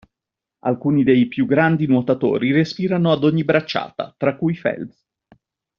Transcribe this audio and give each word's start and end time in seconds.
Alcuni 0.61 1.03
dei 1.03 1.27
più 1.27 1.45
grandi 1.45 1.85
nuotatori 1.85 2.51
respirano 2.51 3.11
ad 3.11 3.23
ogni 3.23 3.43
bracciata 3.43 4.11
(tra 4.17 4.35
cui 4.35 4.57
Phelps). 4.59 5.07